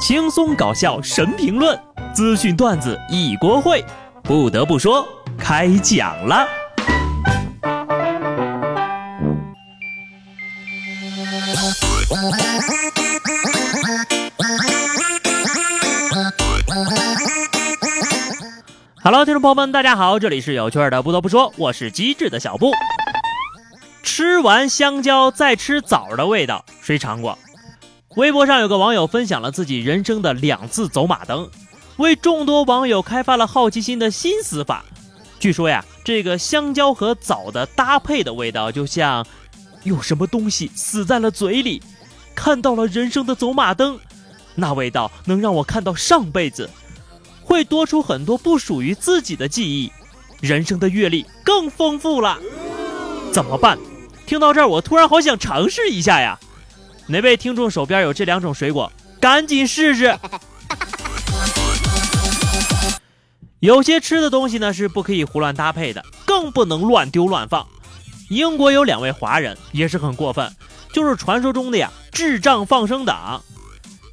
[0.00, 1.78] 轻松搞笑神评论，
[2.14, 3.84] 资讯段子一锅烩。
[4.22, 5.06] 不得不说，
[5.38, 6.48] 开讲了。
[19.04, 21.02] Hello，听众朋友们，大家好，这里是有趣的。
[21.02, 22.72] 不得不说，我是机智的小布。
[24.02, 27.38] 吃完香蕉再吃枣的味道，谁尝过？
[28.16, 31.48] 微博上有个网友分享了自己人生的两次走马灯，
[31.96, 34.84] 为众多网友开发了好奇心的新死法。
[35.38, 39.24] 据说呀，这个香蕉和枣的搭配的味道，就像
[39.84, 41.80] 有什么东西死在了嘴里，
[42.34, 43.96] 看到了人生的走马灯，
[44.56, 46.68] 那味道能让我看到上辈子。
[47.44, 49.92] 会多出很多不属于自己的记忆，
[50.40, 52.36] 人生的阅历更丰富了。
[53.32, 53.78] 怎么办？
[54.26, 56.40] 听到这儿，我突然好想尝试一下呀！
[57.10, 58.92] 哪位听众手边有这两种水果？
[59.20, 60.16] 赶紧试试。
[63.58, 67.66] 有些吃的东西呢是不可以胡乱搭配的，更不能乱丢乱放。
[68.28, 70.48] 英国有两位华人也是很过分，
[70.92, 73.42] 就是传说中的呀智障放生党。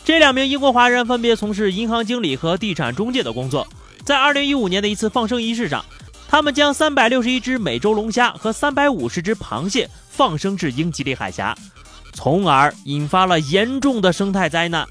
[0.04, 3.68] 这两名英国华人分别从事银行经理和地产中介的工作。
[4.04, 5.86] 在2015年的一次放生仪式上，
[6.28, 11.56] 他们将361只美洲龙虾和350只螃蟹放生至英吉利海峡，
[12.18, 14.88] 从而引发了严重的生态灾难。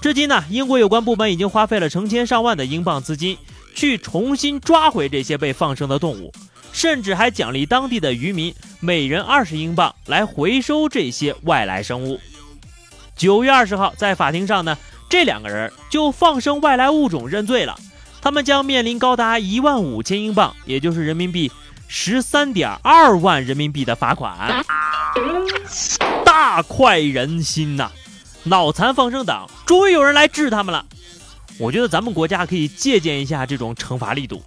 [0.00, 3.38] 至今呢，英国有关部门已经花费了成千上万的英镑资金
[3.72, 6.32] 去重新抓回这些被放生的动物，
[6.72, 12.20] 甚至还奖励当地的渔民每人二十英镑来回收这些外来生物。
[13.14, 14.76] 九月二十号，在法庭上呢，
[15.08, 17.78] 这两个人就放生外来物种认罪了，
[18.20, 21.52] 他们将面临高达一万五千英镑，也就是人民币
[21.88, 24.64] 十三点二万人民币的罚款，
[26.24, 27.90] 大快人心呐！
[28.44, 30.84] 脑残放生党终于有人来治他们了。
[31.58, 34.42] 我觉得咱们国家可以借鉴一下这种惩罚力度。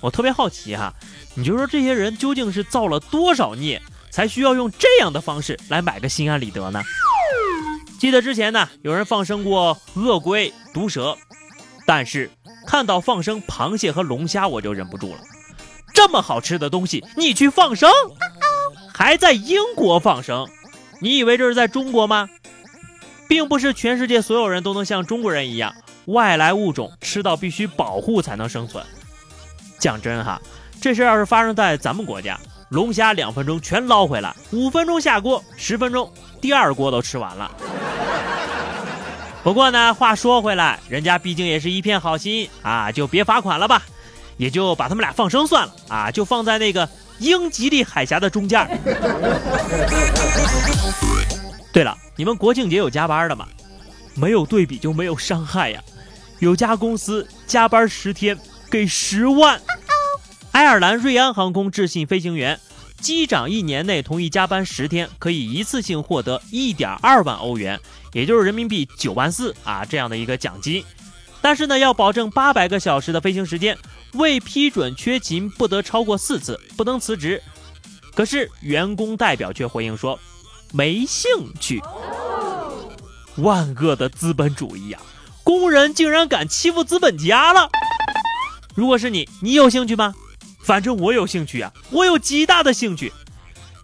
[0.00, 0.92] 我特别好奇哈，
[1.34, 6.82] 你就说这些人究竟是造了多少孽，才需要用这样的方式来买个心安理得呢？
[7.98, 11.16] 记得之前呢，有人放生过鳄龟、毒蛇，
[11.86, 12.30] 但是
[12.66, 15.20] 看到放生螃蟹和龙虾，我就忍不住了。
[16.02, 17.88] 这么好吃的东西，你去放生，
[18.92, 20.48] 还在英国放生？
[21.00, 22.28] 你以为这是在中国吗？
[23.28, 25.72] 并不是全世界所有人都能像中国人一样，
[26.06, 28.84] 外来物种吃到必须保护才能生存。
[29.78, 30.42] 讲真哈，
[30.80, 32.36] 这事要是发生在咱们国家，
[32.70, 37.48] 龙虾两分钟全捞回来，五分钟下锅，十分钟第二锅都吃完了。
[39.44, 43.84] 不过呢，话说回来，人家毕竟也是一片好心啊，就别罚款了吧，
[44.36, 46.88] 也就把他们俩放生算了啊，就放在那个
[47.18, 48.66] 英吉利海峡的中间。
[51.72, 53.46] 对了，你们国庆节有加班的吗？
[54.14, 55.82] 没有对比就没有伤害呀。
[56.38, 58.38] 有家公司加班十天
[58.70, 59.60] 给十万。
[60.50, 62.60] 爱尔兰瑞安航空致信飞行员，
[63.00, 67.80] 机长一年内同意加班十天，可以一次性获得一点二万欧元。
[68.12, 70.84] 也就是人民币九万四啊，这样的一个奖金，
[71.42, 73.76] 但是呢，要保证八百个小时的飞行时间，
[74.12, 77.42] 未批准缺勤不得超过四次，不能辞职。
[78.14, 80.18] 可是员工代表却回应说，
[80.72, 81.82] 没兴趣。
[83.36, 84.98] 万恶的资本主义呀，
[85.42, 87.68] 工人竟然敢欺负资本家了！
[88.74, 90.14] 如果是你，你有兴趣吗？
[90.62, 93.12] 反正我有兴趣啊，我有极大的兴趣。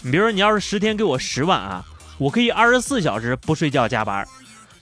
[0.02, 1.84] 你比如说，你要是十天给我十万啊。
[2.18, 4.26] 我可以二十四小时不睡觉加班，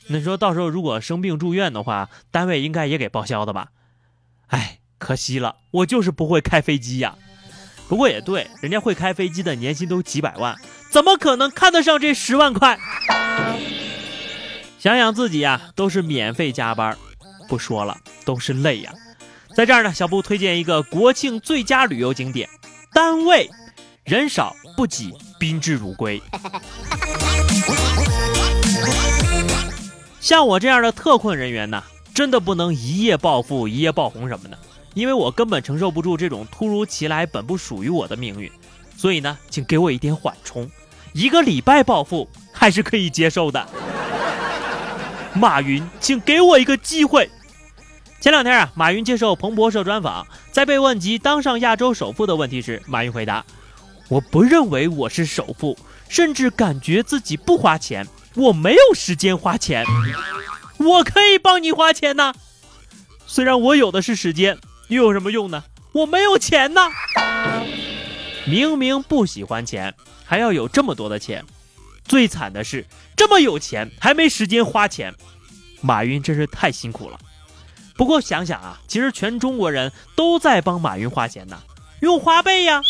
[0.09, 3.69] 那说到时候如果生病住院的话，单位应该也给报销的吧？
[4.49, 7.17] 哎，可惜了，我就是不会开飞机呀。
[7.89, 10.56] 不过也对，人家会开飞机的年薪都几百万，
[10.91, 12.78] 怎么可能看得上这十万块？
[14.78, 16.97] 想想自己呀，都是免费加班，
[17.49, 18.93] 不说了，都是泪呀。
[19.56, 22.49] 在这儿呢，小布推荐一个国庆最佳旅游景点——
[22.93, 23.49] 单位，
[24.05, 26.21] 人少不挤，宾至如归。
[30.26, 34.59] 像我这样的特困人员呢，真的不能一夜暴富、一夜爆红什么的，
[34.92, 38.51] 因为我根本承受不住这种突如其来、本不属于我的命运。
[38.97, 40.68] 所以呢，请给我一点缓冲，
[41.12, 43.68] 一个礼拜暴富还是可以接受的。
[45.33, 47.30] 马云，请给我一个机会。
[48.21, 53.45] 前两天啊，马云接受彭博社专访，在被问及当上亚洲首富的问题时，马云回答
[54.10, 55.78] ：“我不认为我是首富，
[56.09, 58.04] 甚至感觉自己不花钱。”
[58.36, 59.84] 我没有时间花钱，
[60.78, 62.34] 我可以帮你花钱呐。
[63.27, 65.65] 虽然我有的是时间，又有什么用呢？
[65.92, 66.91] 我没有钱呐。
[68.44, 69.94] 明明不喜欢钱，
[70.24, 71.44] 还要有这么多的钱。
[72.04, 72.86] 最惨的是，
[73.16, 75.15] 这么有钱还没时间花钱。
[75.80, 77.18] 马云真是太辛苦了。
[77.97, 81.59] 不过想想啊，其实全中国人都在帮马云花钱呢，
[82.00, 82.82] 用花呗呀。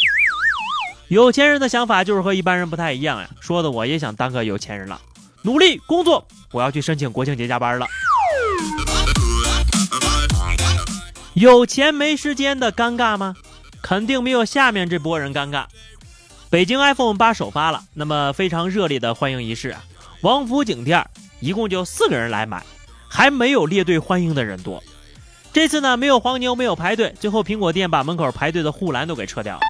[1.08, 5.00] 有钱人的想法就是和一般人不太一样呀，说的我也想当个有钱人了，
[5.46, 7.86] 努力工作，我要去申请国庆节加班了。
[11.34, 13.36] 有钱没时间的尴尬吗？
[13.80, 15.66] 肯定没有下面这波人尴尬。
[16.50, 19.84] 北京 iPhone 八首发了，那么非常热烈的欢迎仪式啊，
[20.22, 21.08] 王府井店
[21.38, 22.64] 一共就四个人来买，
[23.08, 24.82] 还没有列队欢迎的人多。
[25.52, 29.60] 这次呢，没有黄牛，没有排队，最后苹果店把门口排队的护栏都给撤掉了。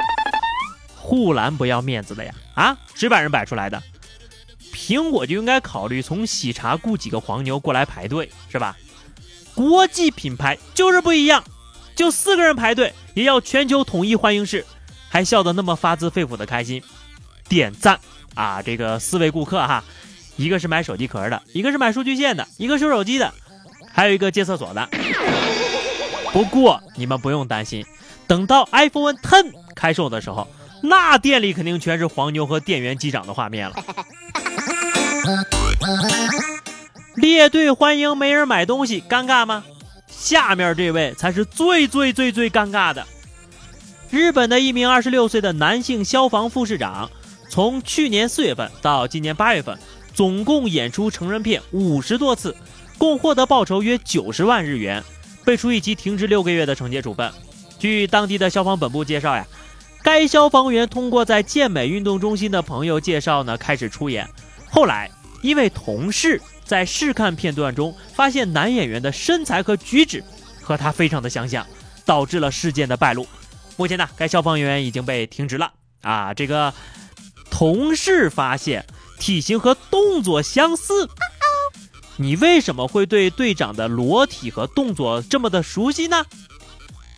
[0.97, 2.33] 护栏不要面子的呀！
[2.55, 3.83] 啊，谁把人摆出来的？
[4.77, 8.77] 苹果就应该考虑从喜茶雇几个黄牛过来排队，是吧？
[9.55, 11.43] 国际品牌就是不一样，
[11.95, 14.67] 就四个人排队也要全球统一欢迎式，
[15.09, 16.83] 还笑得那么发自肺腑的开心，
[17.49, 17.99] 点赞
[18.35, 18.61] 啊！
[18.61, 19.83] 这个四位顾客哈，
[20.37, 23.33] 一个是买手机壳的，一个是买数据线的，一个修手机的，
[23.91, 24.87] 还有一个借厕所的。
[26.35, 27.83] 不过你们不用担心，
[28.27, 30.47] 等到 iPhone Ten 开售的时候。
[30.83, 33.77] 那店里肯定全是黄牛和店员击掌的画面了。
[37.17, 39.65] 列队欢迎没人买东西，尴尬吗？
[40.07, 43.07] 下面这位才是最最最最尴尬的。
[44.11, 47.11] 日本的一名二十六岁的男性消防副市长，
[47.49, 49.77] 从去年四月份到今年八月份，
[50.15, 52.55] 总共演出成人片五十多次，
[52.97, 55.03] 共获得报酬约九十万日元，
[55.45, 57.33] 被处以其停职六个月的惩戒处分。
[57.79, 59.47] 据当地的消防本部介绍呀。
[60.03, 64.29] 该消防员通过在健美运动中心的朋友介绍呢，开始出演。
[64.71, 65.11] 后来，
[65.47, 70.25] 因为同事在试看片段中发现男演员的身材和举止
[70.61, 71.65] 和他非常的相像，
[72.05, 73.29] 导致了事件的败露。
[73.77, 75.73] 目前呢，该消防员已经被停职了。
[76.03, 76.75] 啊，这个
[77.49, 78.85] 同事发现
[79.21, 81.09] 体型和动作相似，
[82.17, 86.27] 你为什么会对队长的裸体和动作这么的熟悉呢？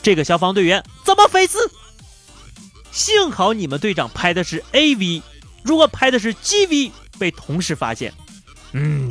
[0.02, 1.56] 这个消防队员怎么回事？
[2.90, 5.22] 幸好你们队长拍的是 AV，
[5.62, 8.12] 如果拍的是 GV，被同事发现，
[8.73, 9.11] 嗯，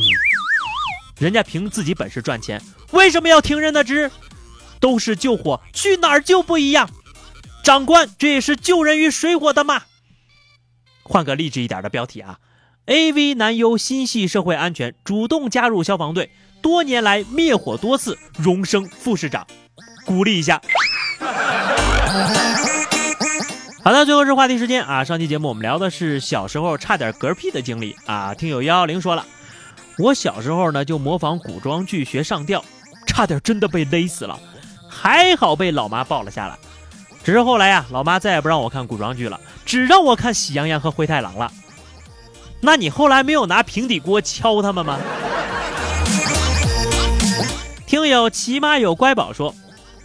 [1.19, 2.61] 人家凭自己本事赚钱，
[2.91, 4.09] 为什么要听人的旨？
[4.79, 6.89] 都是救火，去哪儿救不一样？
[7.63, 9.83] 长官，这也是救人于水火的嘛。
[11.03, 12.39] 换个励志一点的标题啊
[12.85, 16.31] ，AV 男优心系社会安全，主动加入消防队，
[16.61, 19.47] 多年来灭火多次，荣升副市长，
[20.05, 20.61] 鼓励一下。
[23.87, 25.05] 好的，最后是话题时间啊！
[25.05, 28.33] 上期节目我们聊的是小时候差点嗝屁的经历啊。
[28.33, 29.25] 听友幺幺零说了，
[29.97, 32.61] 我小时候呢就模仿古装剧学上吊，
[33.05, 34.37] 差点真的被勒死了，
[34.89, 36.57] 还好被老妈抱了下来。
[37.23, 41.49] 只是后来呀，老妈再也不让我看古装剧了，只让我看《喜羊羊和灰太狼》了。
[42.59, 44.99] 那你后来没有拿平底锅敲他们吗？
[47.85, 49.55] 听友骑马有乖宝说，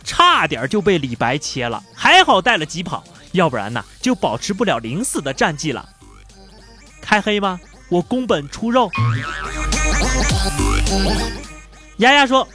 [0.04, 3.02] 差点就被李白切了，还好带了疾跑。
[3.32, 5.88] 要不然呢，就保持不了零死的战绩了。
[7.00, 7.60] 开黑吗？
[7.88, 8.90] 我宫本出肉。
[11.98, 12.46] 丫丫说，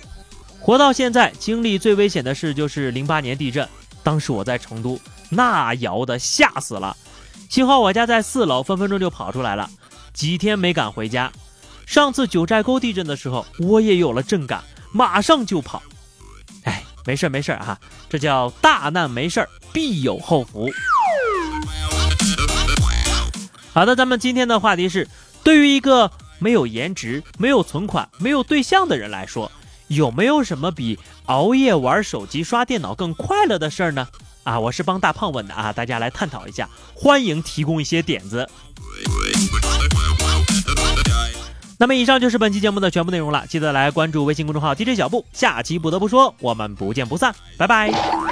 [0.60, 3.68] 活到现在，经历最危险的事就是零八年地震。
[4.04, 6.96] 当时我在成都，那摇的吓死了。
[7.50, 9.70] 幸好我家在四楼，分分钟就跑出来了。
[10.14, 11.32] 几天没敢回家。
[11.86, 15.82] 上次九寨沟地震的时候，我也有了震感，马上就跑。
[17.08, 19.48] 没事儿没事啊，这叫大难没事儿。
[19.72, 20.70] 必有后福。
[23.72, 25.08] 好的，咱们今天的话题是：
[25.42, 29.50] 对于一个没有颜值、没有存款、没有对象的人来说，
[29.88, 34.06] 有没有什么比熬夜玩手机、刷电脑更快乐的事儿呢？
[34.44, 38.50] 啊，我是帮大胖问的啊，大家来探讨一下，欢迎提供一些点子。
[41.80, 48.27] 那么，以上就是本期节目的全部内容了，记得来关注微信公众号 DJ 小布，下期不得不说，我们不见不散，拜拜。